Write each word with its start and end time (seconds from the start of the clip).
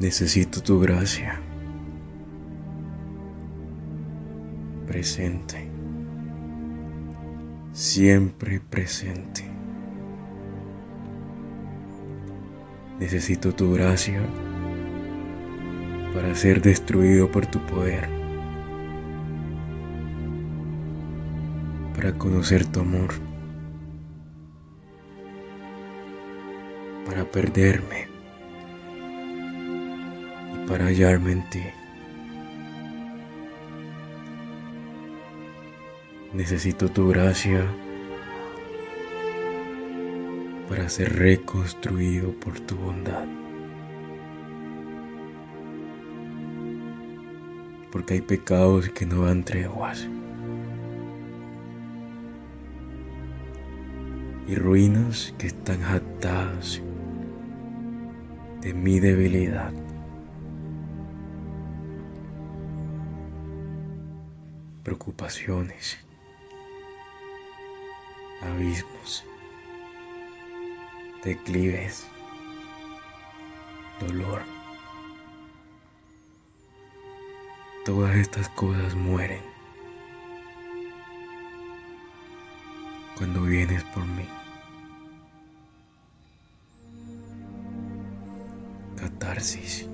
Necesito 0.00 0.60
tu 0.60 0.80
gracia. 0.80 1.40
Presente. 4.88 5.70
Siempre 7.72 8.58
presente. 8.58 9.44
Necesito 12.98 13.54
tu 13.54 13.72
gracia 13.72 14.20
para 16.12 16.34
ser 16.34 16.60
destruido 16.60 17.30
por 17.30 17.46
tu 17.46 17.60
poder. 17.60 18.08
Para 21.94 22.12
conocer 22.18 22.66
tu 22.66 22.80
amor. 22.80 23.14
Para 27.06 27.24
perderme 27.24 28.13
para 30.66 30.86
hallarme 30.86 31.32
en 31.32 31.50
ti. 31.50 31.62
Necesito 36.32 36.90
tu 36.90 37.08
gracia 37.08 37.64
para 40.68 40.88
ser 40.88 41.16
reconstruido 41.16 42.32
por 42.32 42.58
tu 42.60 42.76
bondad. 42.76 43.26
Porque 47.92 48.14
hay 48.14 48.20
pecados 48.22 48.88
que 48.88 49.06
no 49.06 49.26
dan 49.26 49.44
treguas. 49.44 50.08
Y 54.48 54.56
ruinas 54.56 55.32
que 55.38 55.46
están 55.46 55.80
jactadas 55.80 56.82
de 58.60 58.74
mi 58.74 58.98
debilidad. 58.98 59.83
Preocupaciones, 64.84 65.98
abismos, 68.42 69.24
declives, 71.24 72.06
dolor. 73.98 74.42
Todas 77.86 78.14
estas 78.16 78.48
cosas 78.50 78.94
mueren 78.94 79.42
cuando 83.16 83.42
vienes 83.42 83.82
por 83.84 84.04
mí. 84.04 84.28
Catarsis, 88.96 89.88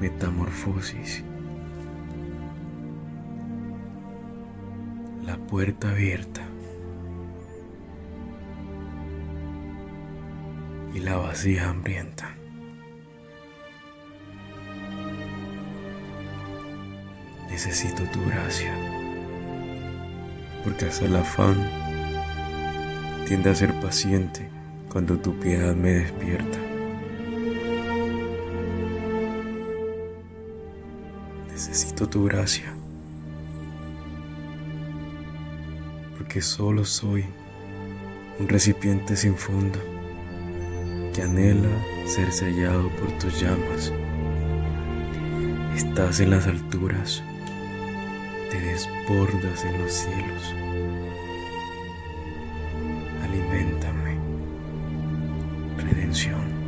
metamorfosis. 0.00 1.24
La 5.30 5.36
puerta 5.46 5.88
abierta 5.90 6.40
y 10.92 10.98
la 10.98 11.18
vacía 11.18 11.68
hambrienta. 11.68 12.34
Necesito 17.48 18.02
tu 18.10 18.24
gracia, 18.26 18.74
porque 20.64 20.86
hasta 20.86 21.04
el 21.04 21.14
afán 21.14 21.54
tiende 23.28 23.50
a 23.50 23.54
ser 23.54 23.72
paciente 23.80 24.48
cuando 24.90 25.16
tu 25.16 25.38
piedad 25.38 25.76
me 25.76 25.90
despierta. 25.90 26.58
Necesito 31.52 32.08
tu 32.08 32.24
gracia 32.24 32.79
porque 36.30 36.42
solo 36.42 36.84
soy 36.84 37.24
un 38.38 38.48
recipiente 38.48 39.16
sin 39.16 39.34
fondo 39.34 39.80
que 41.12 41.22
anhela 41.22 41.68
ser 42.06 42.30
sellado 42.32 42.88
por 43.00 43.10
tus 43.18 43.40
llamas. 43.40 43.92
Estás 45.74 46.20
en 46.20 46.30
las 46.30 46.46
alturas, 46.46 47.20
te 48.48 48.60
desbordas 48.60 49.64
en 49.64 49.82
los 49.82 49.92
cielos. 49.92 50.54
Aliméntame, 53.24 54.16
redención. 55.78 56.59